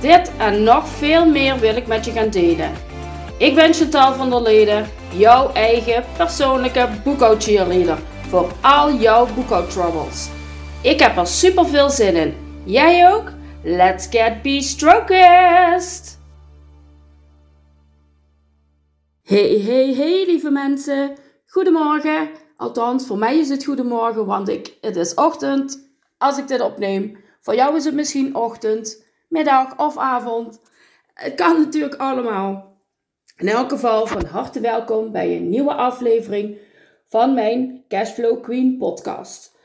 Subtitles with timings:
[0.00, 2.72] Dit en nog veel meer wil ik met je gaan delen.
[3.38, 10.28] Ik ben Chantal van der Leden, jouw eigen persoonlijke boekhoudcheerleader voor al jouw boekhoudtroubles.
[10.82, 12.34] Ik heb er super veel zin in.
[12.64, 13.30] Jij ook?
[13.62, 16.18] Let's get be-strokest!
[19.22, 21.16] Hey, hey, hey lieve mensen.
[21.46, 22.28] Goedemorgen.
[22.56, 27.16] Althans, voor mij is het goedemorgen, want ik, het is ochtend als ik dit opneem.
[27.40, 30.60] Voor jou is het misschien ochtend middag of avond.
[31.14, 32.78] Het kan natuurlijk allemaal.
[33.36, 36.58] In elk geval van harte welkom bij een nieuwe aflevering
[37.06, 39.58] van mijn Cashflow Queen podcast.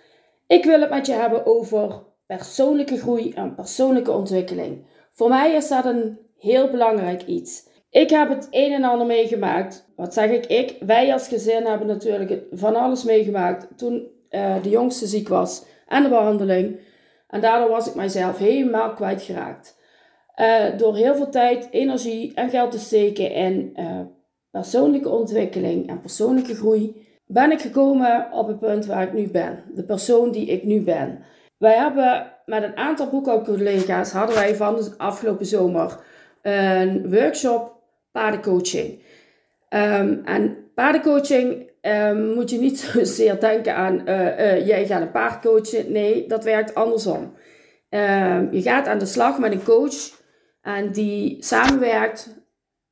[0.47, 4.85] Ik wil het met je hebben over persoonlijke groei en persoonlijke ontwikkeling.
[5.13, 7.67] Voor mij is dat een heel belangrijk iets.
[7.89, 9.91] Ik heb het een en ander meegemaakt.
[9.95, 10.45] Wat zeg ik?
[10.45, 15.63] Ik, wij als gezin hebben natuurlijk van alles meegemaakt toen uh, de jongste ziek was
[15.87, 16.79] en de behandeling.
[17.35, 19.77] En daardoor was ik mijzelf helemaal kwijtgeraakt.
[20.35, 23.99] Uh, door heel veel tijd, energie en geld te steken in uh,
[24.51, 29.63] persoonlijke ontwikkeling en persoonlijke groei, ben ik gekomen op het punt waar ik nu ben.
[29.73, 31.19] De persoon die ik nu ben.
[31.57, 35.99] Wij hebben met een aantal boekhoudcollega's hadden wij van de afgelopen zomer
[36.41, 39.03] een workshop paardencoaching.
[39.69, 45.11] Um, en paardencoaching um, moet je niet zozeer denken aan uh, uh, jij gaat een
[45.11, 45.91] paard coachen.
[45.91, 47.33] Nee, dat werkt andersom.
[47.89, 50.11] Um, je gaat aan de slag met een coach
[50.61, 52.35] en die samenwerkt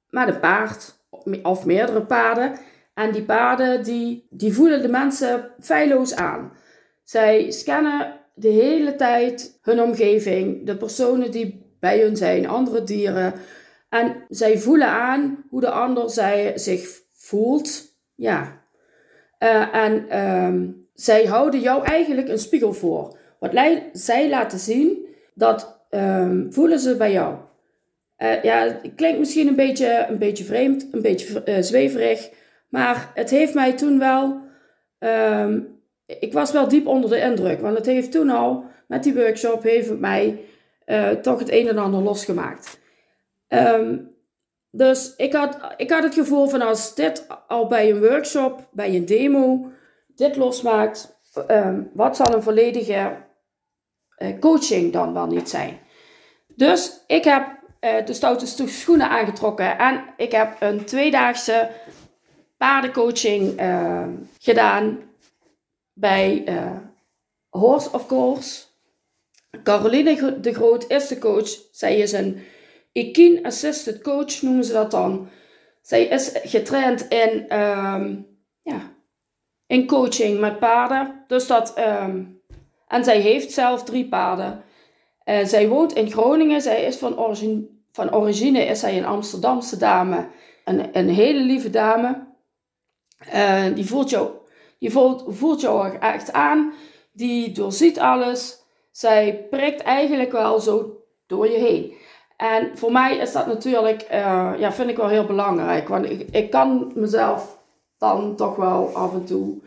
[0.10, 0.96] met een paard
[1.44, 2.60] of meerdere paarden.
[2.94, 6.52] En die paarden die, die voelen de mensen feilloos aan.
[7.04, 13.34] Zij scannen de hele tijd hun omgeving, de personen die bij hun zijn, andere dieren.
[13.90, 17.92] En zij voelen aan hoe de ander zij zich voelt.
[18.16, 18.62] Ja,
[19.40, 23.18] uh, en um, zij houden jou eigenlijk een spiegel voor.
[23.40, 23.52] Wat
[23.94, 27.36] zij laten zien, dat um, voelen ze bij jou.
[28.18, 32.30] Uh, ja, het klinkt misschien een beetje, een beetje vreemd, een beetje uh, zweverig.
[32.70, 34.42] Maar het heeft mij toen wel...
[35.00, 37.60] Um, ik was wel diep onder de indruk.
[37.60, 40.40] Want het heeft toen al, met die workshop, heeft het mij
[41.22, 42.80] toch het een en ander losgemaakt.
[43.48, 44.13] Um,
[44.76, 48.96] dus ik had, ik had het gevoel van als dit al bij een workshop, bij
[48.96, 49.72] een demo,
[50.16, 53.16] dit losmaakt, um, wat zal een volledige
[54.18, 55.80] uh, coaching dan wel niet zijn?
[56.48, 57.48] Dus ik heb
[57.82, 61.70] uh, de stoute schoenen aangetrokken en ik heb een tweedaagse
[62.58, 64.08] paardencoaching uh,
[64.40, 65.00] gedaan
[65.94, 66.44] bij
[67.50, 68.64] Horse of Course.
[69.64, 71.50] Caroline de Groot is de coach.
[71.72, 72.44] Zij is een
[72.94, 75.30] Equine Assisted Coach noemen ze dat dan.
[75.82, 78.28] Zij is getraind in, um,
[78.62, 78.96] ja,
[79.68, 81.24] in coaching met paarden.
[81.28, 82.42] Dus dat, um,
[82.88, 84.64] en zij heeft zelf drie paarden.
[85.26, 86.62] Uh, zij woont in Groningen.
[86.62, 90.28] Zij is van origine, van origine is zij een Amsterdamse dame.
[90.66, 92.28] Een, een hele lieve dame.
[93.34, 94.32] Uh, die voelt jou,
[94.80, 96.74] die voelt, voelt jou echt aan.
[97.12, 98.62] Die doorziet alles.
[98.92, 101.94] Zij prikt eigenlijk wel zo door je heen.
[102.38, 105.88] En voor mij is dat natuurlijk, uh, ja, vind ik wel heel belangrijk.
[105.88, 107.58] Want ik, ik kan mezelf
[107.98, 109.62] dan toch wel af en toe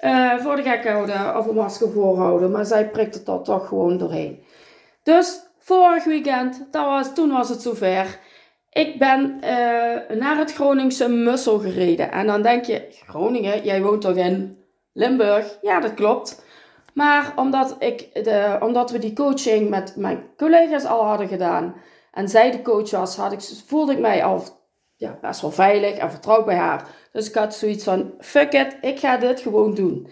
[0.00, 2.50] uh, voor de gek houden of een masker voorhouden.
[2.50, 4.42] Maar zij prikt het er toch gewoon doorheen.
[5.02, 8.18] Dus vorig weekend, dat was, toen was het zover.
[8.70, 12.12] Ik ben uh, naar het Groningse Mussel gereden.
[12.12, 14.58] En dan denk je, Groningen, jij woont toch in
[14.92, 15.58] Limburg?
[15.62, 16.44] Ja, dat klopt.
[16.94, 21.74] Maar omdat, ik de, omdat we die coaching met mijn collega's al hadden gedaan
[22.12, 24.42] en zij de coach was, had ik, voelde ik mij al
[24.96, 26.88] ja, best wel veilig en vertrouwd bij haar.
[27.12, 30.10] Dus ik had zoiets van, fuck it, ik ga dit gewoon doen.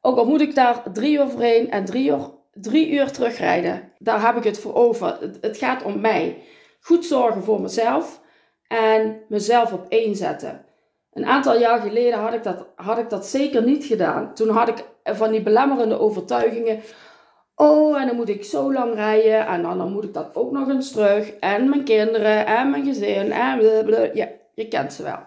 [0.00, 3.92] Ook al moet ik daar drie uur voor heen en drie uur, drie uur terugrijden,
[3.98, 5.16] daar heb ik het voor over.
[5.20, 6.42] Het, het gaat om mij.
[6.80, 8.20] Goed zorgen voor mezelf
[8.66, 10.64] en mezelf op één zetten.
[11.12, 14.34] Een aantal jaar geleden had ik, dat, had ik dat zeker niet gedaan.
[14.34, 16.80] Toen had ik van die belemmerende overtuigingen.
[17.62, 19.46] Oh, en dan moet ik zo lang rijden.
[19.46, 21.32] En dan, dan moet ik dat ook nog eens terug.
[21.32, 23.32] En mijn kinderen en mijn gezin.
[23.32, 24.08] En blablabla.
[24.14, 25.18] Ja, je kent ze wel.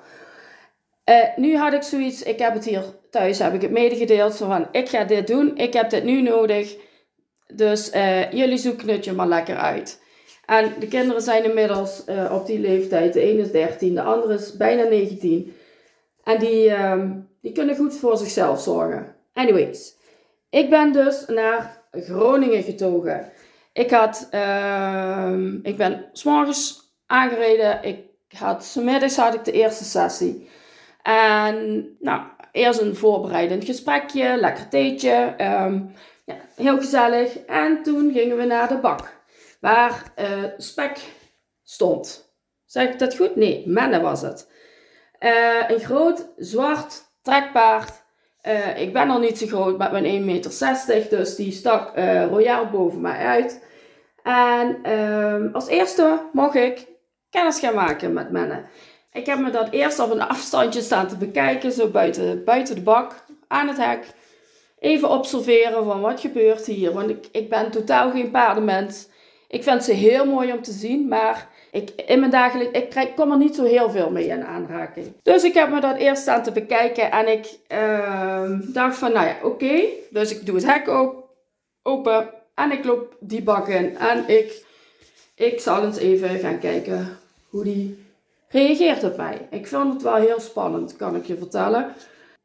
[1.05, 4.35] Uh, nu had ik zoiets, ik heb het hier thuis, heb ik het medegedeeld.
[4.35, 5.57] van, ik ga dit doen.
[5.57, 6.75] Ik heb dit nu nodig.
[7.47, 10.01] Dus uh, jullie zoeken het je maar lekker uit.
[10.45, 13.13] En de kinderen zijn inmiddels uh, op die leeftijd.
[13.13, 15.55] De ene is 13, de andere is bijna 19.
[16.23, 17.03] En die, uh,
[17.41, 19.15] die kunnen goed voor zichzelf zorgen.
[19.33, 19.95] Anyways,
[20.49, 23.31] ik ben dus naar Groningen getogen.
[23.73, 27.83] Ik, had, uh, ik ben s'morgens aangereden.
[27.83, 27.99] Ik
[28.37, 30.49] had, smiddags had ik de eerste sessie.
[31.01, 32.21] En nou,
[32.51, 35.35] eerst een voorbereidend gesprekje, lekker theetje.
[35.37, 35.93] Um,
[36.25, 37.37] ja, heel gezellig.
[37.37, 39.13] En toen gingen we naar de bak.
[39.59, 40.99] Waar uh, spek
[41.63, 42.33] stond.
[42.65, 43.35] Zeg ik dat goed?
[43.35, 44.51] Nee, menne was het.
[45.19, 48.04] Uh, een groot zwart trekpaard.
[48.47, 51.91] Uh, ik ben al niet zo groot met mijn 1,60 meter, dus die stak
[52.29, 53.63] royaal boven mij uit.
[54.23, 56.87] En ehm, als eerste mocht ik
[57.29, 58.63] kennis gaan maken met menne.
[59.13, 62.81] Ik heb me dat eerst op een afstandje staan te bekijken, zo buiten, buiten de
[62.81, 64.05] bak, aan het hek.
[64.79, 69.07] Even observeren van wat gebeurt hier, want ik, ik ben totaal geen paardenmens.
[69.47, 73.13] Ik vind ze heel mooi om te zien, maar ik, in mijn dagelijks, ik, krijg,
[73.13, 75.13] kom er niet zo heel veel mee in aanraking.
[75.23, 79.27] Dus ik heb me dat eerst staan te bekijken en ik uh, dacht van, nou
[79.27, 79.81] ja, oké.
[80.09, 80.87] Dus ik doe het hek
[81.83, 84.65] open en ik loop die bak in en ik,
[85.35, 87.17] ik zal eens even gaan kijken
[87.49, 88.03] hoe die
[88.49, 89.47] reageert op mij.
[89.49, 91.93] Ik vind het wel heel spannend, kan ik je vertellen.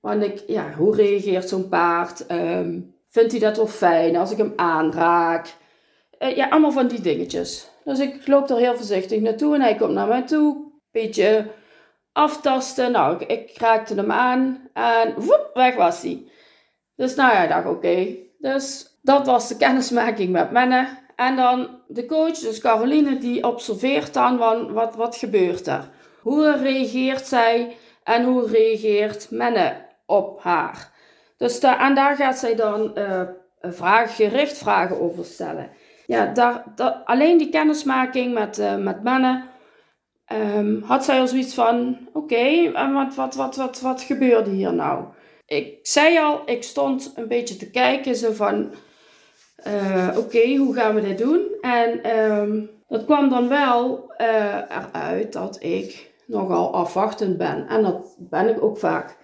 [0.01, 2.31] Want ik, ja, hoe reageert zo'n paard?
[2.31, 5.55] Um, vindt hij dat wel fijn als ik hem aanraak?
[6.19, 7.70] Uh, ja, allemaal van die dingetjes.
[7.85, 10.73] Dus ik loop er heel voorzichtig naartoe en hij komt naar mij toe.
[10.91, 11.47] Beetje
[12.13, 12.93] aftasten.
[12.93, 16.25] Nou, ik, ik raakte hem aan en woep, weg was hij.
[16.97, 18.17] Dus nou ja, ik dacht oké.
[18.39, 20.99] Dus dat was de kennismaking met Menne.
[21.17, 24.39] En dan de coach, dus Caroline, die observeert dan
[24.73, 25.89] wat, wat gebeurt er.
[26.21, 30.93] Hoe reageert zij en hoe reageert Menne op haar.
[31.37, 33.23] Dus daar, en daar gaat zij dan uh,
[33.61, 35.71] vragen, gericht vragen over stellen.
[36.11, 39.43] Ja, daar, daar, alleen die kennismaking met, uh, met Menne
[40.33, 44.73] um, had zij al zoiets van: oké, en wat, wat, wat, wat, wat gebeurde hier
[44.73, 45.05] nou?
[45.47, 48.71] Ik zei al, ik stond een beetje te kijken, zo van
[49.67, 51.41] uh, oké, hoe gaan we dit doen?
[51.61, 57.69] En um, dat kwam dan wel uh, eruit dat ik nogal afwachtend ben.
[57.69, 59.17] En dat ben ik ook vaak.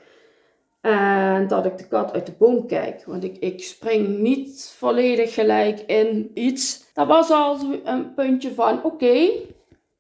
[0.87, 3.05] En dat ik de kat uit de boom kijk.
[3.05, 6.91] Want ik, ik spring niet volledig gelijk in iets.
[6.95, 9.29] Dat was al een puntje van: oké,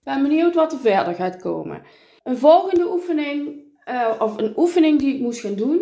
[0.04, 1.82] ben benieuwd wat er verder gaat komen.
[2.24, 5.80] Een volgende oefening, uh, of een oefening die ik moest gaan doen,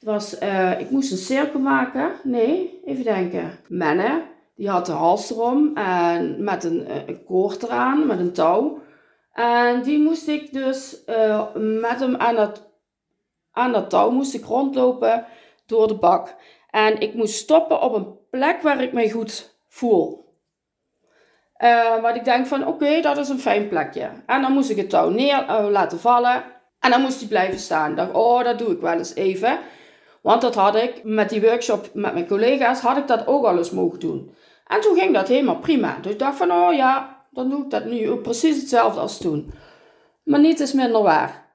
[0.00, 2.12] was, uh, ik moest een cirkel maken.
[2.22, 3.58] Nee, even denken.
[3.68, 4.22] Menne,
[4.54, 8.78] die had de hals erom en met een, eh, een koord eraan, met een touw.
[9.32, 11.02] En die moest ik dus
[11.54, 12.71] met hem aan dat,
[13.52, 15.26] aan dat touw moest ik rondlopen
[15.66, 16.34] door de bak.
[16.70, 20.20] En ik moest stoppen op een plek waar ik mij goed voel.
[21.58, 24.10] Uh, wat ik denk van, oké, dat is een fijn plekje.
[24.26, 26.44] En dan moest ik het touw neer laten vallen.
[26.80, 27.90] En dan moest hij blijven staan.
[27.90, 29.58] Ik dacht, oh, dat doe ik wel eens even.
[30.22, 33.58] Want dat had ik met die workshop met mijn collega's, had ik dat ook al
[33.58, 34.34] eens mogen doen.
[34.66, 35.98] En toen ging dat helemaal prima.
[36.00, 39.18] Dus ik dacht van, oh ja, dan doe ik dat nu ook precies hetzelfde als
[39.18, 39.52] toen.
[40.22, 41.50] Maar niet is minder waar.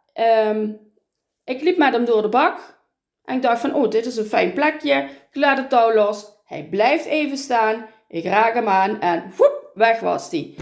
[0.48, 0.80] Um,
[1.48, 2.77] ik liep met hem door de bak.
[3.25, 5.08] En ik dacht van, oh, dit is een fijn plekje.
[5.32, 6.25] Ik laat het touw los.
[6.46, 7.86] Hij blijft even staan.
[8.08, 10.56] Ik raak hem aan en woep, weg was hij.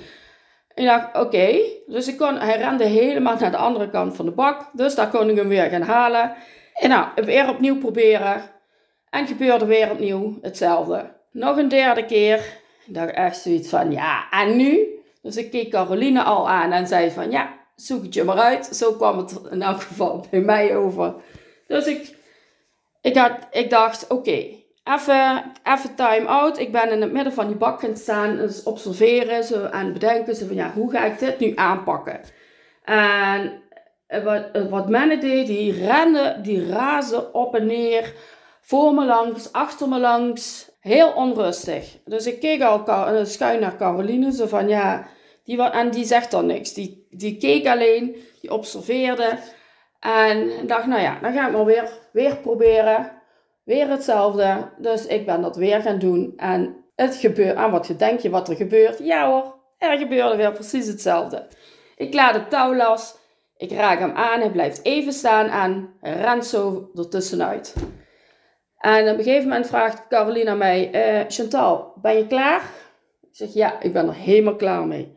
[0.74, 1.60] Ik dacht, oké.
[1.86, 4.70] Dus ik kon, hij rende helemaal naar de andere kant van de bak.
[4.74, 6.34] Dus daar kon ik hem weer gaan halen.
[6.74, 8.42] En nou, weer opnieuw proberen.
[9.10, 11.13] En gebeurde weer opnieuw hetzelfde.
[11.32, 12.38] Nog een derde keer.
[12.86, 14.88] Ik dacht echt zoiets van, ja, en nu?
[15.22, 18.65] Dus ik keek Caroline al aan en zei van, ja, zoek het je maar uit.
[18.65, 21.13] Zo kwam het in elk geval bij mij over.
[21.67, 22.15] Dus ik,
[23.01, 24.46] ik, had, ik dacht, oké,
[24.84, 26.60] even, even time out.
[26.60, 30.36] Ik ben in het midden van die bak gaan staan, dus observeren zo, en bedenken
[30.36, 32.20] zo van, ja, hoe ga ik dit nu aanpakken?
[32.84, 33.63] En
[34.24, 38.13] wat, wat mannen deed, die renden, die razen op en neer,
[38.62, 41.98] voor me langs, achter me langs, heel onrustig.
[42.05, 42.86] Dus ik keek al
[43.24, 45.08] schuin naar Caroline, zo van ja,
[45.46, 46.74] die, en die zegt dan niks.
[46.74, 49.38] Die, die keek alleen, die observeerde
[50.00, 53.12] en dacht, nou ja, dan ga ik maar weer, weer proberen.
[53.64, 54.70] Weer hetzelfde.
[54.78, 58.50] Dus ik ben dat weer gaan doen en het gebeurt, en wat denk je wat
[58.50, 59.00] er gebeurt?
[59.00, 61.48] Ja hoor, er gebeurde weer precies hetzelfde.
[61.96, 63.16] Ik laat het touw los
[63.58, 67.74] ik raak hem aan, hij blijft even staan en rent zo ertussenuit.
[68.78, 72.62] En op een gegeven moment vraagt Carolina mij, uh, Chantal, ben je klaar?
[73.22, 75.14] Ik zeg, ja, ik ben er helemaal klaar mee.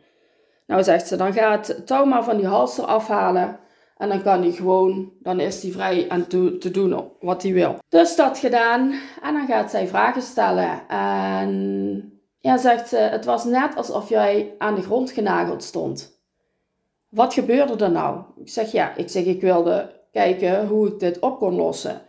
[0.69, 3.59] Nou, zegt ze, dan gaat het maar van die halster afhalen.
[3.97, 7.79] En dan kan hij gewoon, dan is hij vrij aan te, doen wat hij wil.
[7.89, 8.95] Dus dat gedaan.
[9.23, 10.89] En dan gaat zij vragen stellen.
[10.89, 16.21] En Ja, zegt ze, het was net alsof jij aan de grond genageld stond.
[17.09, 18.21] Wat gebeurde er nou?
[18.37, 22.03] Ik zeg, ja, ik zeg, ik wilde kijken hoe ik dit op kon lossen.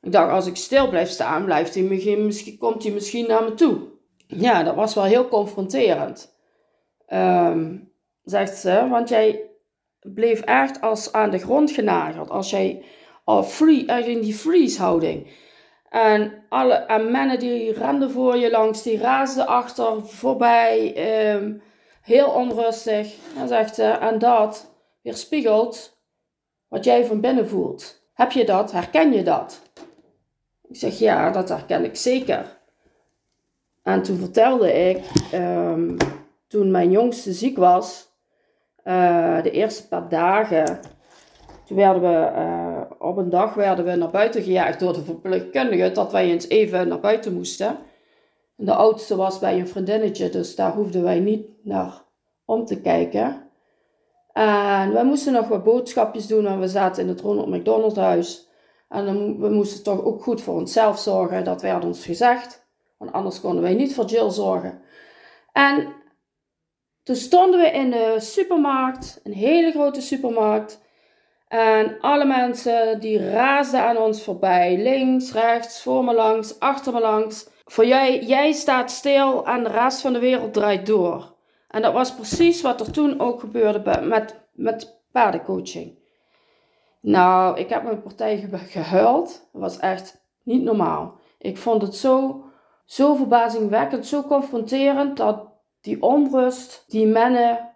[0.00, 3.54] Ik dacht, als ik stil blijf staan, blijft hij misschien, komt hij misschien naar me
[3.54, 3.78] toe.
[4.26, 6.36] Ja, dat was wel heel confronterend.
[7.12, 7.87] Um,
[8.30, 9.50] zegt ze, want jij
[10.00, 12.30] bleef echt als aan de grond genageld.
[12.30, 12.84] Als jij
[13.24, 15.26] al free, in die freeze houding.
[15.88, 20.94] En alle en mannen die renden voor je langs, die raasden achter, voorbij,
[21.34, 21.62] um,
[22.02, 23.14] heel onrustig.
[23.36, 25.98] En zegt ze, en dat weerspiegelt
[26.68, 28.02] wat jij van binnen voelt.
[28.14, 28.72] Heb je dat?
[28.72, 29.62] Herken je dat?
[30.68, 32.58] Ik zeg, ja, dat herken ik zeker.
[33.82, 35.04] En toen vertelde ik,
[35.34, 35.96] um,
[36.48, 38.07] toen mijn jongste ziek was,
[38.88, 40.80] uh, de eerste paar dagen,
[41.66, 45.92] toen werden we, uh, op een dag werden we naar buiten gejaagd door de verpleegkundige,
[45.92, 47.78] dat wij eens even naar buiten moesten.
[48.56, 52.02] En de oudste was bij een vriendinnetje, dus daar hoefden wij niet naar
[52.44, 53.42] om te kijken.
[54.32, 58.48] En we moesten nog wat boodschapjes doen en we zaten in het Ronald McDonald huis.
[58.88, 62.66] En we moesten toch ook goed voor onszelf zorgen, dat werd ons gezegd.
[62.98, 64.80] Want anders konden wij niet voor Jill zorgen.
[65.52, 65.88] En
[67.08, 70.80] toen stonden we in de supermarkt, een hele grote supermarkt.
[71.48, 74.76] En alle mensen die raasden aan ons voorbij.
[74.82, 77.48] Links, rechts, voor me langs, achter me langs.
[77.64, 81.34] Voor jij, jij staat stil en de rest van de wereld draait door.
[81.68, 85.98] En dat was precies wat er toen ook gebeurde met, met paardencoaching.
[87.00, 89.48] Nou, ik heb mijn partij gehuild.
[89.52, 91.14] Dat was echt niet normaal.
[91.38, 92.44] Ik vond het zo,
[92.84, 95.47] zo verbazingwekkend, zo confronterend dat
[95.80, 97.70] die onrust die Menne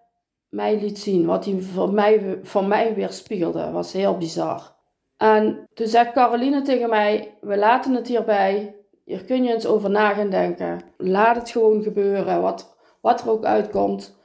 [0.49, 4.75] mij liet zien, wat hij voor mij, voor mij weer spiegelde, was heel bizar.
[5.17, 8.77] En toen zei Caroline tegen mij: We laten het hierbij.
[9.05, 10.81] Hier kun je eens over na gaan denken.
[10.97, 14.21] Laat het gewoon gebeuren, wat, wat er ook uitkomt.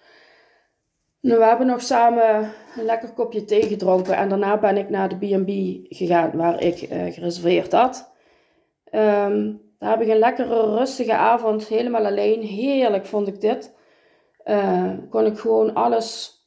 [1.19, 5.15] We hebben nog samen een lekker kopje thee gedronken en daarna ben ik naar de
[5.15, 5.49] B&B
[5.95, 8.11] gegaan waar ik uh, gereserveerd had.
[8.91, 12.41] Um, daar heb ik een lekkere rustige avond, helemaal alleen.
[12.41, 13.75] Heerlijk vond ik dit.
[14.45, 16.41] Uh, kon ik gewoon alles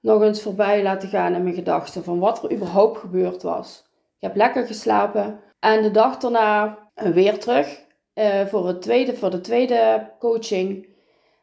[0.00, 3.84] nog eens voorbij laten gaan in mijn gedachten van wat er überhaupt gebeurd was.
[4.18, 9.30] Ik heb lekker geslapen en de dag daarna weer terug uh, voor, het tweede, voor
[9.30, 10.88] de tweede coaching.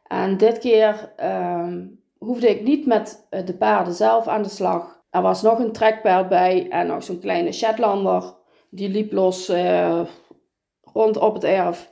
[0.06, 1.72] En dit keer uh,
[2.18, 5.02] hoefde ik niet met de paarden zelf aan de slag.
[5.10, 8.34] Er was nog een trekpaard bij en nog zo'n kleine Shetlander.
[8.70, 9.52] Die liep los
[10.96, 11.90] rond op het erf.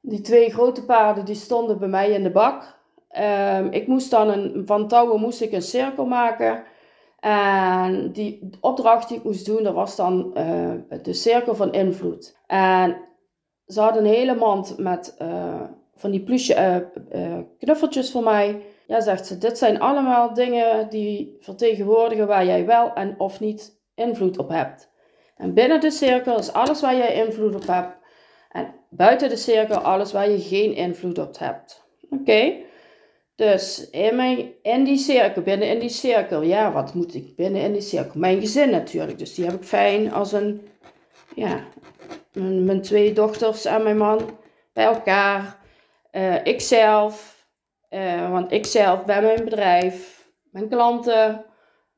[0.00, 2.74] Die twee grote paarden die stonden bij mij in de bak.
[3.56, 6.64] Um, ik moest dan een, van touwen moest ik een cirkel maken.
[7.20, 12.36] En die opdracht die ik moest doen, dat was dan uh, de cirkel van invloed.
[12.46, 12.96] En
[13.66, 15.60] ze hadden een hele mand met uh,
[15.94, 18.62] van die plusje uh, knuffeltjes voor mij.
[18.86, 23.80] Ja, zegt ze, dit zijn allemaal dingen die vertegenwoordigen waar jij wel en of niet
[23.94, 24.90] invloed op hebt.
[25.36, 27.96] En binnen de cirkel is alles waar jij invloed op hebt.
[28.50, 31.84] En buiten de cirkel alles waar je geen invloed op hebt.
[32.10, 32.52] Oké.
[33.34, 37.62] Dus in, mijn, in die cirkel, binnen in die cirkel, ja, wat moet ik binnen
[37.62, 38.20] in die cirkel?
[38.20, 40.68] Mijn gezin natuurlijk, dus die heb ik fijn als een,
[41.34, 41.64] ja,
[42.32, 44.38] mijn, twee dochters en mijn man
[44.72, 45.64] bij elkaar.
[46.12, 47.46] Uh, ikzelf,
[47.90, 51.44] uh, want ikzelf bij mijn bedrijf, mijn klanten,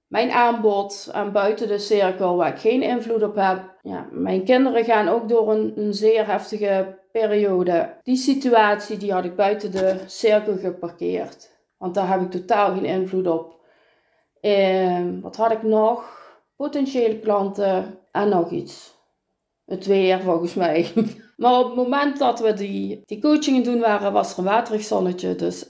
[0.09, 3.77] mijn aanbod en buiten de cirkel waar ik geen invloed op heb.
[3.83, 7.97] Ja, mijn kinderen gaan ook door een, een zeer heftige periode.
[8.03, 11.57] Die situatie die had ik buiten de cirkel geparkeerd.
[11.77, 13.57] Want daar heb ik totaal geen invloed op.
[14.41, 16.17] En wat had ik nog?
[16.57, 18.97] Potentiële klanten en nog iets.
[19.65, 20.93] Het weer volgens mij.
[21.37, 24.83] maar op het moment dat we die, die coachingen doen waren, was er een waterig
[24.83, 25.35] zonnetje.
[25.35, 25.67] Dus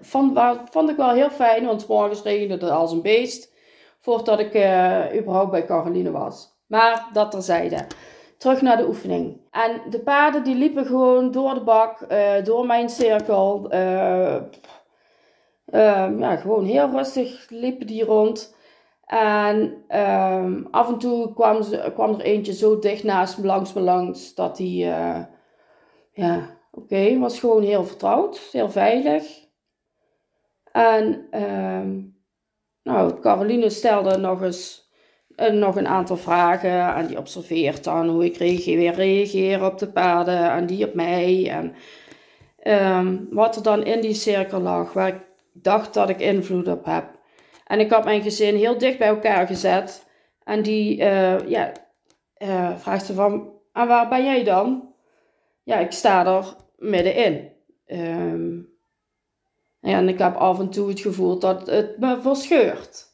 [0.00, 0.38] vond,
[0.70, 3.51] vond ik wel heel fijn, want morgens regende het als een beest
[4.02, 6.56] voordat ik uh, überhaupt bij Caroline was.
[6.66, 7.86] Maar dat terzijde.
[8.36, 9.40] Terug naar de oefening.
[9.50, 13.74] En de paarden die liepen gewoon door de bak, uh, door mijn cirkel.
[13.74, 14.36] Uh,
[16.18, 18.56] ja, gewoon heel rustig liepen die rond.
[19.06, 23.74] En ehm, af en toe kwam, ze, kwam er eentje zo dicht naast me, langs
[23.74, 25.26] langs, dat hij,
[26.12, 29.42] ja, oké, was gewoon heel vertrouwd, heel veilig.
[30.72, 32.11] En um,
[32.82, 34.90] nou, Caroline stelde nog eens
[35.36, 39.78] uh, nog een aantal vragen en die observeert dan hoe ik reageer, weer reageer op
[39.78, 41.50] de paarden en die op mij.
[41.50, 41.74] En
[42.96, 45.20] um, wat er dan in die cirkel lag, waar ik
[45.52, 47.20] dacht dat ik invloed op heb.
[47.66, 50.10] En ik had mijn gezin heel dicht bij elkaar gezet.
[50.44, 51.72] En die uh, ja,
[52.38, 54.94] uh, vraagt ze van, en waar ben jij dan?
[55.62, 57.50] Ja, ik sta er middenin.
[57.86, 58.62] Ehm, ja,
[59.82, 63.06] en ik heb af en toe het gevoel dat het me verscheurt.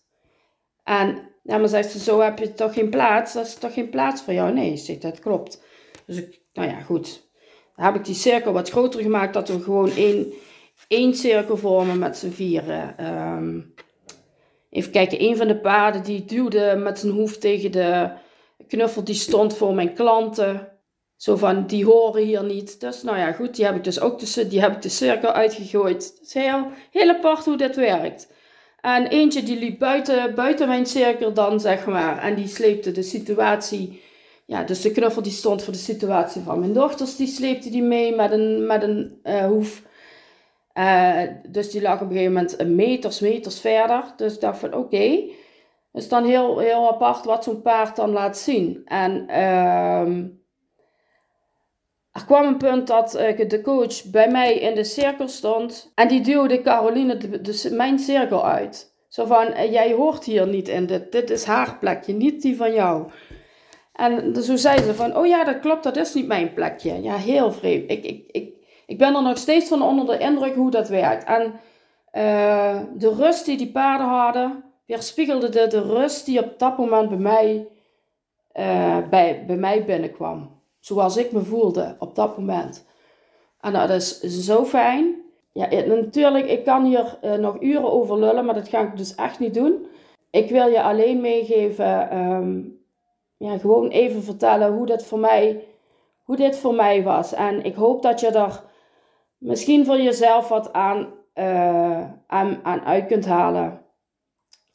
[0.85, 3.33] En ja, maar zegt ze, zo heb je toch geen plaats?
[3.33, 4.53] Dat is toch geen plaats voor jou?
[4.53, 5.63] Nee, zegt dat klopt.
[6.07, 7.31] Dus ik, nou ja, goed.
[7.77, 10.33] Dan heb ik die cirkel wat groter gemaakt, dat we gewoon één,
[10.89, 12.99] één cirkel vormen met z'n vieren.
[12.99, 13.61] Ehm,
[14.71, 18.11] even kijken, een van de paarden die duwde met zijn hoef tegen de
[18.69, 20.68] knuffel, die stond voor mijn klanten.
[21.19, 22.81] Zo van, die horen hier niet.
[22.81, 25.33] Dus nou ja, goed, die heb ik dus ook tussen, die heb ik de cirkel
[25.33, 26.15] uitgegooid.
[26.19, 28.33] Het is heel, heel apart hoe dit werkt.
[28.81, 32.19] En eentje die liep buiten, buiten mijn cirkel dan, zeg maar.
[32.19, 34.03] En die sleepte de situatie.
[34.45, 37.17] Ja, dus de knuffel die stond voor de situatie van mijn dochters.
[37.17, 39.83] Die sleepte die mee met een, met een uh, hoef.
[40.75, 44.05] Uh, dus die lag op een gegeven moment meters, meters verder.
[44.17, 44.79] Dus ik dacht van oké.
[44.79, 45.31] Okay.
[45.93, 48.83] Is dan heel, heel apart wat zo'n paard dan laat zien.
[48.85, 49.27] En...
[49.31, 50.37] Uh,
[52.19, 56.09] er kwam een punt dat uh, de coach bij mij in de cirkel stond en
[56.09, 58.93] die duwde Caroline de, mijn cirkel uit.
[59.09, 62.73] Zo van, uh, jij hoort hier niet in, dit, is haar plekje, niet die van
[62.73, 63.11] jou.
[63.93, 67.03] En zo zei ze van, oh ja, dat klopt, dat is niet mijn plekje.
[67.03, 67.91] Ja, heel vreemd.
[67.91, 68.53] Ik, ik, ik,
[68.87, 71.25] ik ben er nog steeds van onder de indruk hoe dat werkt.
[71.25, 71.43] En
[72.13, 77.09] uh, de rust die die paarden hadden, weerspiegelde de, de rust die op dat moment
[77.09, 77.69] bij mij,
[79.11, 82.87] bij, bij mij binnenkwam zoals ik me voelde op dat moment.
[83.61, 85.23] En dat is zo fijn.
[85.53, 89.15] Ja, natuurlijk, ik kan hier uh, nog uren over lullen, maar dat ga ik dus
[89.15, 89.87] echt niet doen.
[90.31, 92.81] Ik wil je alleen meegeven, um,
[93.37, 95.65] ja, gewoon even vertellen hoe dit voor mij,
[96.23, 97.35] hoe dit voor mij was.
[97.35, 98.63] En ik hoop dat je er
[99.39, 103.81] misschien voor jezelf wat aan, uh, aan, aan uit kunt halen.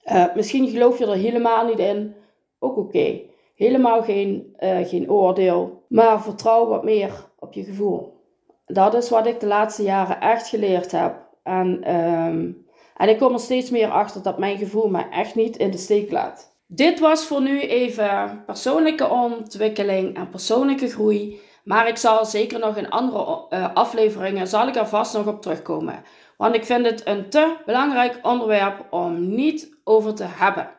[0.05, 2.15] Uh, misschien geloof je er helemaal niet in.
[2.59, 3.21] Ook oké.
[3.55, 8.21] Helemaal geen, geen oordeel, maar vertrouw wat meer op je gevoel.
[8.65, 11.15] Dat is wat ik de laatste jaren echt geleerd heb.
[11.43, 15.57] En, um, en ik kom er steeds meer achter dat mijn gevoel mij echt niet
[15.57, 16.55] in de steek laat.
[16.67, 21.41] Dit was voor nu even persoonlijke ontwikkeling en persoonlijke groei.
[21.63, 25.41] Maar ik zal zeker nog in andere uh, afleveringen, zal ik er vast nog op
[25.41, 26.03] terugkomen.
[26.37, 30.69] Want ik vind het een te belangrijk onderwerp om niet over te hebben.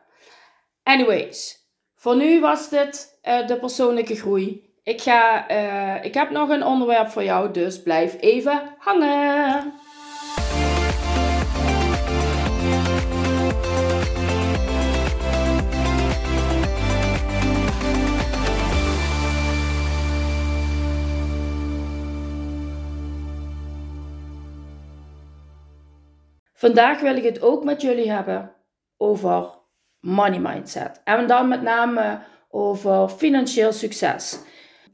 [0.83, 4.73] Anyways, voor nu was dit uh, de persoonlijke groei.
[4.85, 9.73] Ik, ga, uh, ik heb nog een onderwerp voor jou, dus blijf even hangen.
[26.53, 28.55] Vandaag wil ik het ook met jullie hebben
[28.97, 29.49] over
[29.99, 31.01] money mindset.
[31.03, 32.19] En dan met name
[32.49, 34.39] over financieel succes.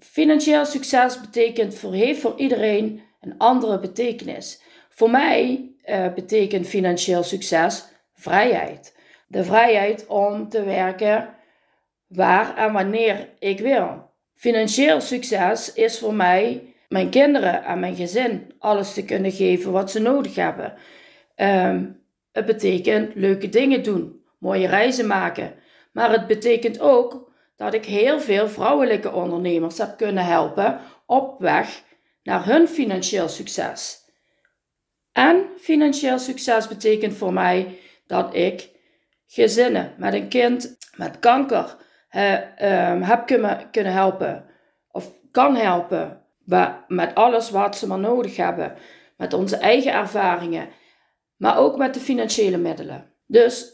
[0.03, 4.61] Financieel succes betekent voor, heeft voor iedereen een andere betekenis.
[4.89, 7.83] Voor mij uh, betekent financieel succes
[8.13, 8.97] vrijheid.
[9.27, 11.35] De vrijheid om te werken
[12.07, 14.09] waar en wanneer ik wil.
[14.35, 19.91] Financieel succes is voor mij mijn kinderen en mijn gezin alles te kunnen geven wat
[19.91, 20.73] ze nodig hebben.
[21.35, 25.53] Um, het betekent leuke dingen doen, mooie reizen maken.
[25.91, 27.30] Maar het betekent ook
[27.61, 31.83] dat ik heel veel vrouwelijke ondernemers heb kunnen helpen op weg
[32.23, 33.99] naar hun financieel succes.
[35.11, 38.69] En financieel succes betekent voor mij dat ik
[39.27, 41.75] gezinnen met een kind met kanker
[42.11, 43.25] uh, heb
[43.71, 44.45] kunnen helpen.
[44.91, 46.25] Of kan helpen
[46.87, 48.77] met alles wat ze maar nodig hebben.
[49.17, 50.69] Met onze eigen ervaringen.
[51.37, 53.13] Maar ook met de financiële middelen.
[53.25, 53.73] Dus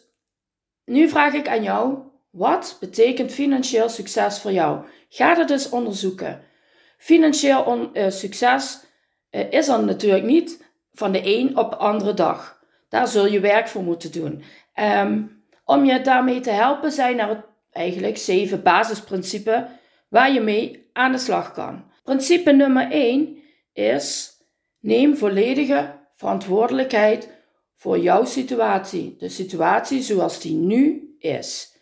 [0.85, 2.06] nu vraag ik aan jou,
[2.37, 4.85] wat betekent financieel succes voor jou?
[5.09, 6.41] Ga dat eens onderzoeken.
[6.97, 8.79] Financieel uh, succes
[9.31, 12.61] uh, is er natuurlijk niet van de een op de andere dag.
[12.89, 14.43] Daar zul je werk voor moeten doen.
[14.75, 19.61] Um, om je daarmee te helpen zijn er eigenlijk zeven basisprincipes
[20.09, 21.83] waar je mee aan de slag kan.
[22.03, 23.37] Principe nummer 1
[23.73, 24.31] is
[24.79, 27.29] neem volledige verantwoordelijkheid
[27.75, 29.15] voor jouw situatie.
[29.17, 31.76] De situatie zoals die nu is.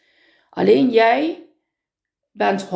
[0.55, 1.47] Alleen jij
[2.31, 2.69] bent 100%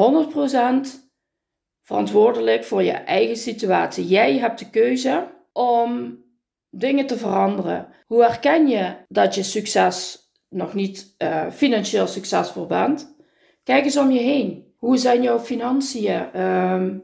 [1.81, 4.07] verantwoordelijk voor je eigen situatie.
[4.07, 6.23] Jij hebt de keuze om
[6.69, 7.87] dingen te veranderen.
[8.05, 10.17] Hoe herken je dat je succes
[10.49, 13.15] nog niet uh, financieel succesvol bent?
[13.63, 14.73] Kijk eens om je heen.
[14.77, 16.41] Hoe zijn jouw financiën?
[16.41, 17.03] Um,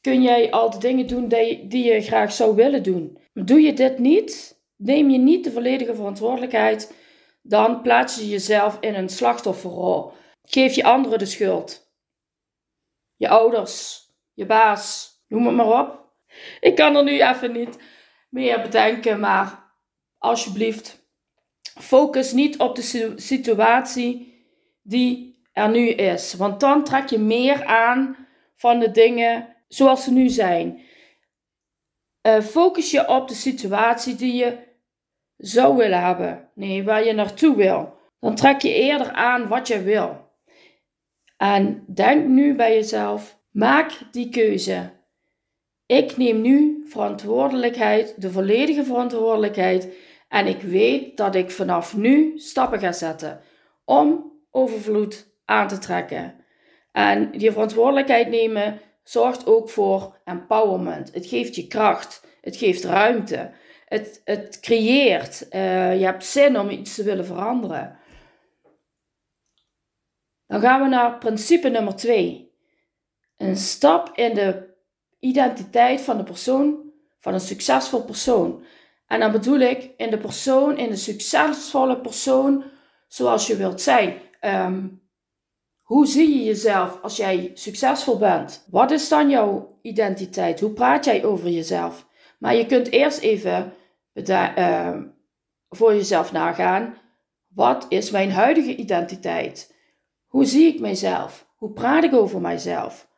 [0.00, 3.18] kun jij al de dingen doen die je graag zou willen doen?
[3.34, 6.94] doe je dit niet, neem je niet de volledige verantwoordelijkheid,
[7.42, 10.12] dan plaats je jezelf in een slachtofferrol.
[10.42, 11.92] Geef je anderen de schuld.
[13.16, 14.00] Je ouders,
[14.32, 16.12] je baas, noem het maar op.
[16.60, 17.78] ik kan er nu even niet
[18.28, 19.72] meer bedenken, maar
[20.18, 21.06] alsjeblieft,
[21.80, 24.44] focus niet op de situatie
[24.82, 26.34] die er nu is.
[26.34, 28.16] Want dan trek je meer aan
[28.56, 30.80] van de dingen zoals ze nu zijn.
[32.22, 34.71] Uh, focus je op de situatie die je
[35.42, 36.48] zou willen hebben.
[36.54, 37.94] Nee, waar je naartoe wil.
[38.20, 40.30] Dan trek je eerder aan wat je wil.
[41.36, 44.90] En denk nu bij jezelf: maak die keuze.
[45.86, 49.88] Ik neem nu verantwoordelijkheid, de volledige verantwoordelijkheid.
[50.28, 53.40] En ik weet dat ik vanaf nu stappen ga zetten
[53.84, 56.34] om overvloed aan te trekken.
[56.92, 61.14] En die verantwoordelijkheid nemen zorgt ook voor empowerment.
[61.14, 62.26] Het geeft je kracht.
[62.40, 63.50] Het geeft ruimte.
[63.92, 65.46] Het, het creëert.
[65.50, 67.98] Uh, je hebt zin om iets te willen veranderen.
[70.46, 72.52] Dan gaan we naar principe nummer twee.
[73.36, 74.74] Een stap in de
[75.18, 78.64] identiteit van de persoon, van een succesvol persoon.
[79.06, 82.64] En dan bedoel ik in de persoon, in de succesvolle persoon
[83.08, 84.14] zoals je wilt zijn.
[84.40, 84.86] Ehm,
[85.82, 88.66] hoe zie je jezelf als jij succesvol bent?
[88.70, 90.60] Wat is dan jouw identiteit?
[90.60, 92.06] Hoe praat jij over jezelf?
[92.38, 93.72] Maar je kunt eerst even
[94.14, 94.98] uh,
[95.68, 96.98] voor jezelf nagaan.
[97.48, 99.74] Wat is mijn huidige identiteit?
[100.26, 101.46] Hoe zie ik mijzelf?
[101.56, 103.08] Hoe praat ik over mijzelf?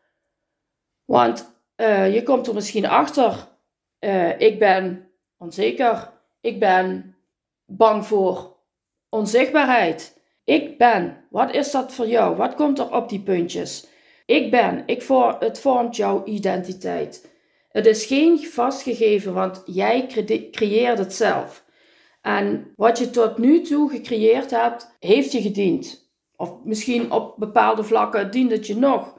[1.04, 3.48] Want uh, je komt er misschien achter.
[4.00, 6.12] Uh, ik ben onzeker.
[6.40, 7.16] Ik ben
[7.66, 8.56] bang voor
[9.08, 10.20] onzichtbaarheid.
[10.44, 11.24] Ik ben.
[11.30, 12.36] Wat is dat voor jou?
[12.36, 13.86] Wat komt er op die puntjes?
[14.26, 14.82] Ik ben.
[14.86, 17.33] Ik voor, het vormt jouw identiteit.
[17.74, 20.06] Het is geen vastgegeven, want jij
[20.50, 21.64] creëert het zelf.
[22.22, 26.12] En wat je tot nu toe gecreëerd hebt, heeft je gediend.
[26.36, 29.18] Of misschien op bepaalde vlakken dient het je nog.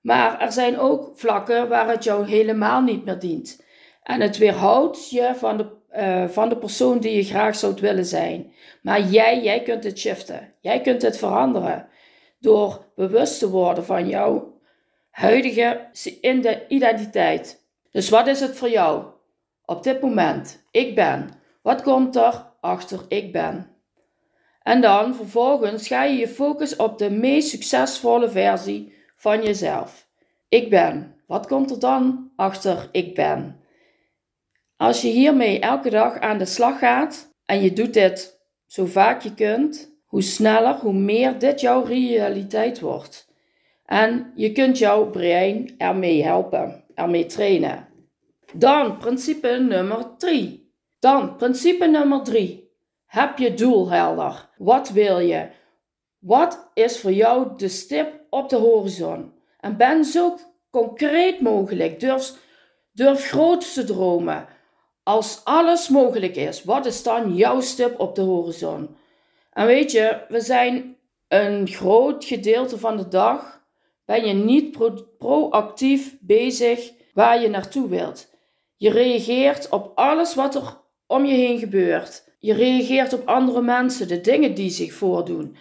[0.00, 3.64] Maar er zijn ook vlakken waar het jou helemaal niet meer dient.
[4.02, 8.06] En het weerhoudt je van de, uh, van de persoon die je graag zou willen
[8.06, 8.52] zijn.
[8.82, 10.54] Maar jij, jij kunt het shiften.
[10.60, 11.88] Jij kunt het veranderen.
[12.38, 14.60] Door bewust te worden van jouw
[15.10, 15.88] huidige
[16.68, 17.63] identiteit.
[17.94, 19.04] Dus wat is het voor jou?
[19.64, 21.30] Op dit moment, ik ben.
[21.62, 23.70] Wat komt er achter ik ben?
[24.62, 30.08] En dan vervolgens ga je je focus op de meest succesvolle versie van jezelf.
[30.48, 31.20] Ik ben.
[31.26, 33.60] Wat komt er dan achter ik ben?
[34.76, 39.22] Als je hiermee elke dag aan de slag gaat en je doet dit zo vaak
[39.22, 43.28] je kunt, hoe sneller, hoe meer dit jouw realiteit wordt.
[43.86, 47.88] En je kunt jouw brein ermee helpen, ermee trainen.
[48.54, 50.72] Dan principe nummer 3.
[50.98, 52.72] Dan principe nummer 3.
[53.06, 54.48] Heb je doel helder.
[54.56, 55.48] Wat wil je?
[56.18, 59.32] Wat is voor jou de stip op de horizon?
[59.60, 60.36] En ben zo
[60.70, 62.00] concreet mogelijk.
[62.00, 62.32] Durf,
[62.92, 64.46] durf groot te dromen.
[65.02, 68.96] Als alles mogelijk is, wat is dan jouw stip op de horizon?
[69.52, 70.96] En weet je, we zijn
[71.28, 73.62] een groot gedeelte van de dag
[74.04, 74.94] ben je niet pro
[75.24, 78.30] proactief bezig waar je naartoe wilt.
[78.76, 82.32] Je reageert op alles wat er om je heen gebeurt.
[82.38, 85.56] Je reageert op andere mensen, de dingen die zich voordoen.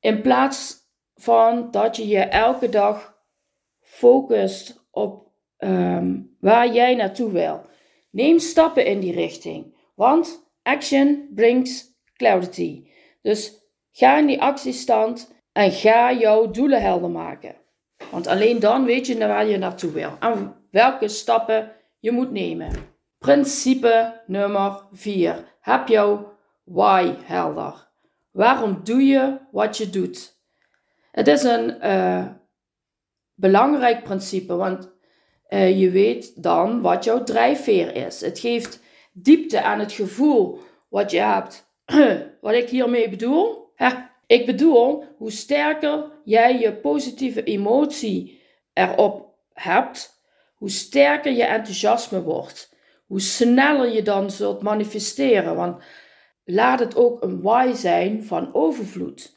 [0.00, 0.76] In plaats
[1.14, 3.18] van dat je je elke dag
[3.80, 7.60] focust op ehm, waar jij naartoe wil.
[8.10, 11.84] Neem stappen in die richting, want action brings
[12.16, 12.86] clarity.
[13.22, 13.52] Dus
[13.90, 17.62] ga in die actiestand en ga jouw doelen helder maken.
[18.10, 22.70] Want alleen dan weet je waar je naartoe wil en welke stappen je moet nemen.
[23.18, 25.44] Principe nummer 4.
[25.60, 26.32] Heb jouw
[26.64, 27.88] why helder.
[28.30, 30.38] Waarom doe je wat je doet?
[31.10, 32.26] Het is een uh,
[33.34, 34.92] belangrijk principe, want
[35.48, 38.20] uh, je weet dan wat jouw drijfveer is.
[38.20, 38.80] Het geeft
[39.12, 41.72] diepte aan het gevoel wat je hebt.
[42.40, 43.72] wat ik hiermee bedoel?
[44.26, 50.22] Ik bedoel, hoe sterker jij je positieve emotie erop hebt,
[50.54, 52.72] hoe sterker je enthousiasme wordt.
[53.06, 55.56] Hoe sneller je dan zult manifesteren.
[55.56, 55.82] Want
[56.44, 59.36] laat het ook een why zijn van overvloed.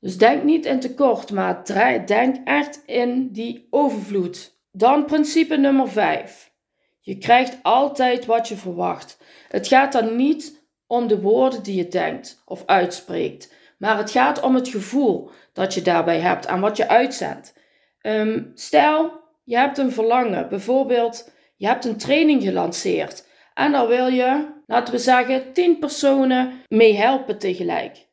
[0.00, 1.64] Dus denk niet in tekort, maar
[2.06, 4.56] denk echt in die overvloed.
[4.72, 6.52] Dan principe nummer 5.
[7.00, 9.18] Je krijgt altijd wat je verwacht.
[9.48, 14.40] Het gaat dan niet om de woorden die je denkt of uitspreekt, maar het gaat
[14.40, 17.54] om het gevoel dat je daarbij hebt en wat je uitzendt.
[18.02, 24.06] Um, stel, je hebt een verlangen, bijvoorbeeld je hebt een training gelanceerd en daar wil
[24.06, 28.06] je, laten we zeggen, 10 personen mee helpen tegelijk.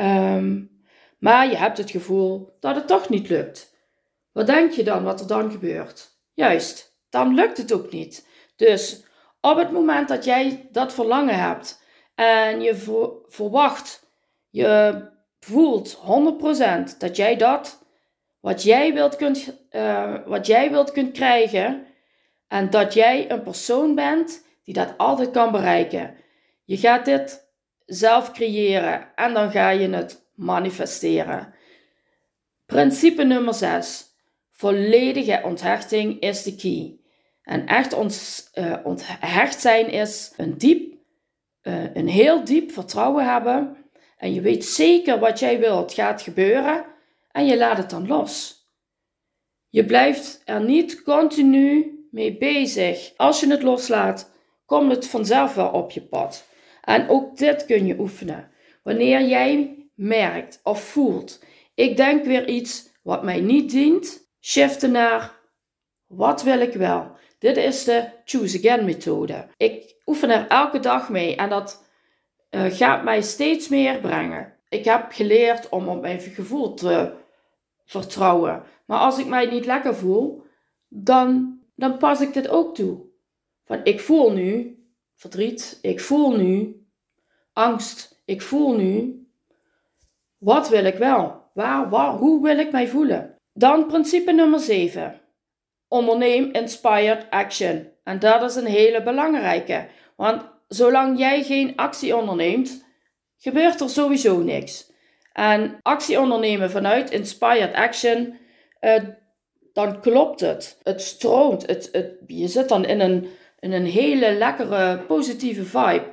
[0.00, 0.76] Um,
[1.18, 3.76] maar je hebt het gevoel dat het toch niet lukt.
[4.32, 6.16] Wat denk je dan wat er dan gebeurt?
[6.34, 8.28] Juist, dan lukt het ook niet.
[8.56, 9.04] Dus
[9.40, 11.82] op het moment dat jij dat verlangen hebt
[12.14, 12.74] en je
[13.28, 14.07] verwacht,
[14.58, 15.02] je
[15.40, 15.98] voelt
[16.94, 17.84] 100% dat jij dat,
[18.40, 21.86] wat jij wilt kunt, uh, wat jij wilt kunt krijgen,
[22.48, 26.14] en dat jij een persoon bent die dat altijd kan bereiken.
[26.64, 27.46] Je gaat dit
[27.86, 31.54] zelf creëren en dan ga je het manifesteren.
[32.66, 34.06] Principe nummer 6.
[34.52, 36.96] Volledige onthechting is de key.
[37.42, 40.94] En echt ons, uh, onthecht zijn is een diep,
[41.62, 43.76] uh, een heel diep vertrouwen hebben.
[44.18, 46.84] En je weet zeker wat jij wilt gaat gebeuren.
[47.30, 48.56] En je laat het dan los.
[49.68, 53.12] Je blijft er niet continu mee bezig.
[53.16, 54.30] Als je het loslaat,
[54.66, 56.46] komt het vanzelf wel op je pad.
[56.84, 58.50] En ook dit kun je oefenen.
[58.82, 65.32] Wanneer jij merkt of voelt, ik denk weer iets wat mij niet dient, shiften naar
[66.06, 67.16] wat wil ik wel.
[67.38, 69.46] Dit is de Choose Again methode.
[69.56, 71.87] Ik oefen er elke dag mee en dat
[72.50, 74.54] uh, gaat mij steeds meer brengen.
[74.68, 77.12] Ik heb geleerd om op mijn gevoel te
[77.84, 78.62] vertrouwen.
[78.84, 80.42] Maar als ik mij niet lekker voel,
[80.88, 83.06] dan, dan pas ik dit ook toe.
[83.64, 84.78] Van ik voel nu
[85.14, 86.86] verdriet, ik voel nu
[87.52, 89.22] angst, ik voel nu.
[90.38, 91.42] Wat wil ik wel?
[91.54, 93.36] Waar, waar, hoe wil ik mij voelen?
[93.52, 95.20] Dan principe nummer 7.
[95.88, 97.88] Onderneem inspired action.
[98.04, 99.88] En dat is een hele belangrijke.
[100.16, 102.84] Want zolang jij geen actie onderneemt,
[103.36, 104.92] gebeurt er sowieso niks.
[105.32, 108.38] En actie ondernemen vanuit inspired action,
[108.80, 108.94] uh,
[109.72, 110.78] dan klopt het.
[110.82, 111.66] Het stroomt.
[111.66, 113.28] Het, het, je zit dan in een,
[113.58, 116.06] in een hele lekkere, positieve vibe.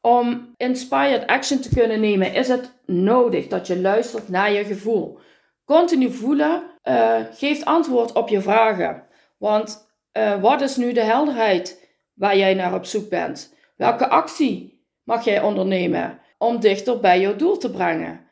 [0.00, 5.18] Om inspired action te kunnen nemen, is het nodig dat je luistert naar je gevoel.
[5.64, 9.02] Continu voelen uh, geeft antwoord op je vragen.
[9.38, 13.53] Want uh, wat is nu de helderheid waar jij naar op zoek bent?
[13.76, 18.26] Welke actie mag jij ondernemen om dichter bij jouw doel te brengen?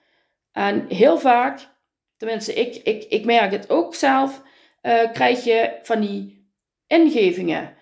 [0.53, 1.69] En heel vaak,
[2.17, 4.43] tenminste, ik, ik, ik merk het ook zelf,
[4.83, 6.51] uh, krijg je van die
[6.87, 7.75] ingevingen.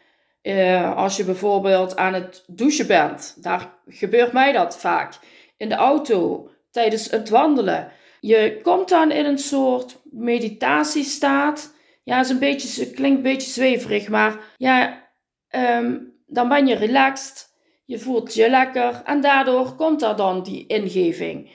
[0.43, 5.19] Uh, als je bijvoorbeeld aan het douchen bent, daar gebeurt mij dat vaak.
[5.57, 7.93] In de auto, tijdens het wandelen.
[8.21, 11.75] Je komt dan in een soort meditatiestaat.
[12.03, 15.09] Ja, is een beetje, klinkt een beetje zweverig, maar ja,
[15.51, 17.50] um, dan ben je relaxed.
[17.91, 21.51] Je voelt je lekker en daardoor komt er dan die ingeving.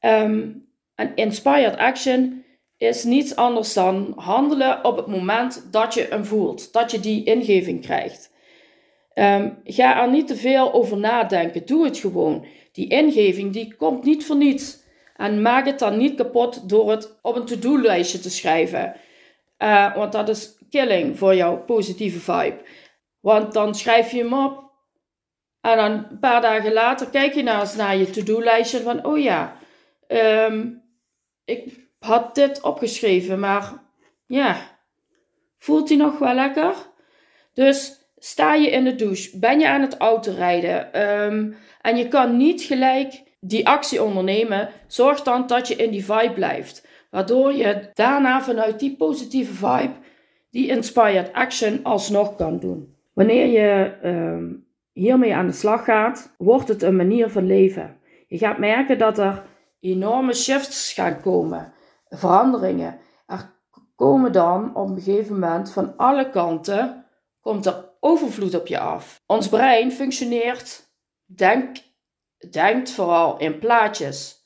[0.00, 0.66] Um,
[1.14, 2.44] inspired action
[2.76, 7.24] is niets anders dan handelen op het moment dat je hem voelt, dat je die
[7.24, 8.32] ingeving krijgt.
[9.14, 12.46] Um, ga er niet te veel over nadenken, doe het gewoon.
[12.72, 14.82] Die ingeving die komt niet voor niets.
[15.16, 18.94] En maak het dan niet kapot door het op een to-do-lijstje te schrijven.
[19.58, 22.60] Uh, want dat is killing voor jouw positieve vibe.
[23.20, 24.71] Want dan schrijf je hem op.
[25.62, 29.18] En dan een paar dagen later kijk je nou eens naar je to-do-lijstje van, oh
[29.18, 29.56] ja,
[30.48, 30.82] um,
[31.44, 33.72] ik had dit opgeschreven, maar
[34.26, 34.56] ja,
[35.58, 36.74] voelt hij nog wel lekker?
[37.54, 42.36] Dus sta je in de douche, ben je aan het autorijden um, en je kan
[42.36, 46.86] niet gelijk die actie ondernemen, zorg dan dat je in die vibe blijft.
[47.10, 49.94] Waardoor je daarna vanuit die positieve vibe
[50.50, 52.96] die inspired action alsnog kan doen.
[53.12, 58.00] Wanneer je um, hiermee aan de slag gaat, wordt het een manier van leven.
[58.26, 59.42] Je gaat merken dat er
[59.80, 61.72] enorme shifts gaan komen,
[62.08, 62.98] veranderingen.
[63.26, 63.52] Er
[63.96, 67.06] komen dan op een gegeven moment van alle kanten
[67.40, 69.22] komt er overvloed op je af.
[69.26, 70.90] Ons brein functioneert,
[71.24, 71.76] denk,
[72.50, 74.40] denkt vooral in plaatjes.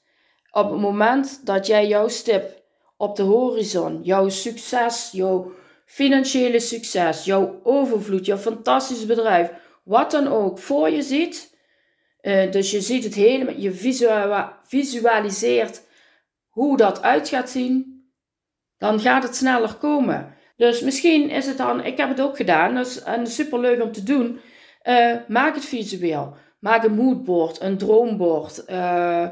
[0.51, 2.63] Op het moment dat jij jouw stip
[2.97, 5.53] op de horizon, jouw succes, jouw
[5.85, 9.51] financiële succes, jouw overvloed, jouw fantastisch bedrijf,
[9.87, 11.59] wat dan ook voor je ziet,
[12.23, 13.73] uh, dus je ziet het helemaal, je
[14.63, 15.83] visualiseert
[16.49, 18.05] hoe dat uit gaat zien,
[18.79, 20.35] dan gaat het sneller komen.
[20.57, 23.93] Dus misschien is het dan, ik heb het ook gedaan, dat is, super leuk om
[23.93, 24.41] te doen.
[24.85, 26.37] Uh, maak het visueel.
[26.59, 29.29] Maak een moodboard, een droombord, uh,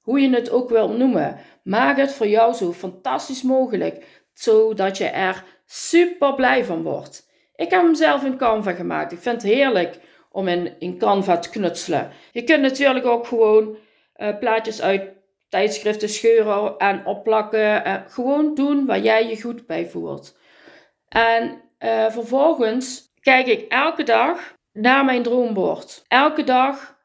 [0.00, 1.38] hoe je het ook wil noemen.
[1.62, 7.32] Maak het voor jou zo fantastisch mogelijk, zodat je er super blij van wordt.
[7.56, 9.12] Ik heb hem zelf in Canva gemaakt.
[9.12, 12.10] Ik vind het heerlijk om in, in Canva te knutselen.
[12.32, 13.76] Je kunt natuurlijk ook gewoon
[14.16, 15.02] uh, plaatjes uit
[15.48, 17.86] tijdschriften scheuren en opplakken.
[17.86, 20.36] Uh, gewoon doen waar jij je goed bij voelt.
[21.08, 26.04] En uh, vervolgens kijk ik elke dag naar mijn droombord.
[26.08, 26.96] Elke dag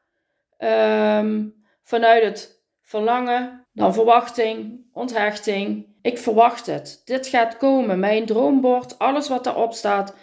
[0.58, 5.86] um, vanuit het verlangen, dan verwachting, onthechting.
[6.02, 7.02] Ik verwacht het.
[7.04, 7.98] Dit gaat komen.
[7.98, 10.14] Mijn droombord, alles wat erop staat,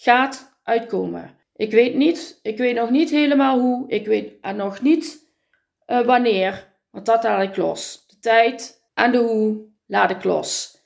[0.00, 1.38] gaat uitkomen.
[1.54, 5.32] Ik weet niet, ik weet nog niet helemaal hoe, ik weet nog niet
[5.86, 8.04] uh, wanneer, want dat laat ik los.
[8.06, 10.78] De tijd en de hoe laat ik los.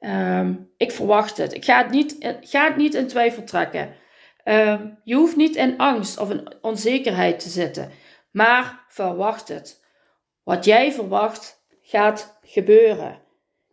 [0.00, 1.54] Um, ik verwacht het.
[1.54, 3.94] Ik ga het niet, ga het niet in twijfel trekken.
[4.44, 7.90] Um, je hoeft niet in angst of in onzekerheid te zitten,
[8.30, 9.84] maar verwacht het.
[10.42, 13.20] Wat jij verwacht gaat gebeuren.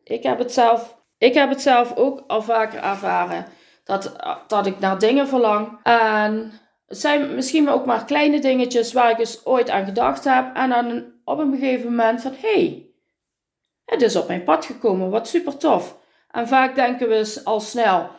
[0.04, 3.46] Ik heb het zelf, ik heb het zelf ook al vaker ervaren
[3.86, 4.16] dat,
[4.48, 5.80] dat ik naar dingen verlang.
[5.84, 6.52] En
[6.88, 10.56] het zijn misschien ook maar kleine dingetjes waar ik eens ooit aan gedacht heb.
[10.56, 12.90] En dan op een gegeven moment van, hé, hey,
[13.86, 15.98] het is op mijn pad gekomen, wat super tof.
[16.32, 18.10] En vaak denken we al snel,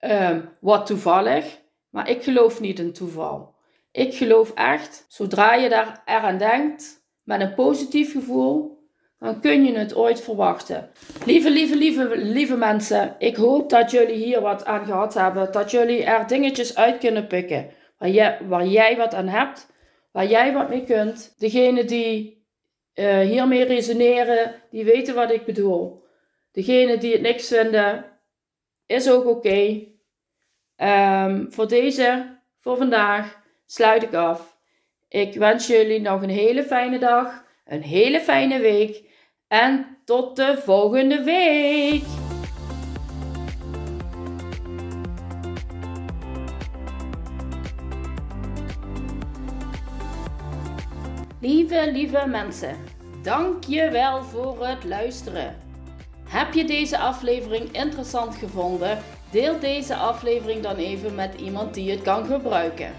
[0.00, 1.58] um, wat toevallig.
[1.90, 3.54] Maar ik geloof niet in toeval.
[3.90, 8.75] Ik geloof echt, zodra je daar eraan denkt, met een positief gevoel,
[9.18, 10.90] dan kun je het ooit verwachten.
[11.24, 15.52] Lieve, lieve, lieve, lieve mensen, ik hoop dat jullie hier wat aan gehad hebben.
[15.52, 19.72] Dat jullie er dingetjes uit kunnen pikken waar, waar jij wat aan hebt,
[20.12, 21.34] waar jij wat mee kunt.
[21.38, 22.44] Degene die
[22.94, 26.04] uh, hiermee resoneren, die weten wat ik bedoel.
[26.52, 28.04] Degene die het niks vinden,
[28.86, 29.84] is ook oké.
[30.76, 34.58] Um, voor deze, voor vandaag, sluit ik af.
[35.08, 39.05] Ik wens jullie nog een hele fijne dag, een hele fijne week
[39.48, 42.04] en tot de volgende week.
[51.40, 52.76] Lieve, lieve mensen,
[53.22, 55.56] dank je wel voor het luisteren.
[56.28, 58.98] Heb je deze aflevering interessant gevonden?
[59.30, 62.92] Deel deze aflevering dan even met iemand die het kan gebruiken.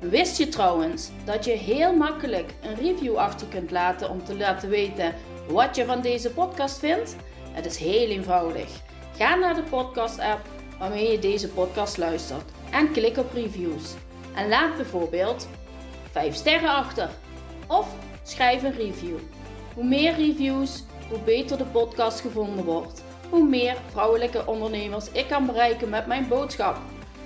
[0.00, 4.68] Wist je trouwens dat je heel makkelijk een review achter kunt laten om te laten
[4.68, 5.14] weten
[5.52, 7.16] wat je van deze podcast vindt?
[7.50, 8.68] Het is heel eenvoudig.
[9.16, 10.40] Ga naar de podcast-app
[10.78, 13.94] waarmee je deze podcast luistert en klik op reviews.
[14.34, 15.48] En laat bijvoorbeeld
[16.10, 17.10] 5 sterren achter
[17.68, 17.88] of
[18.22, 19.18] schrijf een review.
[19.74, 23.02] Hoe meer reviews, hoe beter de podcast gevonden wordt.
[23.30, 26.76] Hoe meer vrouwelijke ondernemers ik kan bereiken met mijn boodschap.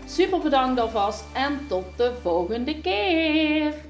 [0.07, 3.86] Super bedankt alvast en tot de volgende keer!